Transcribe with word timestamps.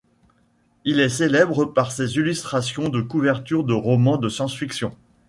Il 0.83 0.99
est 0.99 1.09
célèbre 1.09 1.63
par 1.65 1.91
ses 1.91 2.15
illustrations 2.15 2.89
de 2.89 3.01
couvertures 3.01 3.63
de 3.63 3.75
romans 3.75 4.17
de 4.17 4.29
science-fiction. 4.29 4.97